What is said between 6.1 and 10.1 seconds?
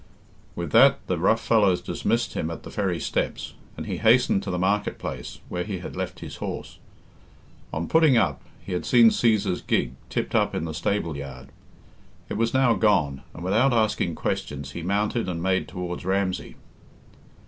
his horse. On putting up, he had seen Cæsar's gig